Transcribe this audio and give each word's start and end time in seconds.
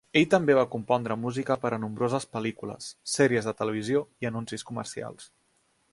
Ell 0.19 0.23
també 0.33 0.53
va 0.59 0.63
compondre 0.75 1.17
música 1.25 1.57
per 1.65 1.71
a 1.77 1.79
nombroses 1.83 2.25
pel·lícules, 2.37 2.89
sèries 3.19 3.51
de 3.51 3.55
televisió 3.61 4.03
i 4.27 4.31
anuncis 4.31 4.67
comercials. 4.71 5.33